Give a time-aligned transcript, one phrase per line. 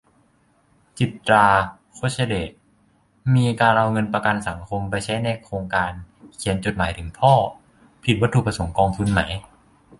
[0.99, 1.47] จิตรา
[1.97, 2.51] คชเดช:
[3.35, 5.91] มีการเอาเงินประกันสังคม ไปใช้ในโครงการ
[6.35, 7.33] "เขียนจดหมายถึงพ่อ"
[8.03, 9.21] ผิดวัตถุประสงค์กองทุนไหม?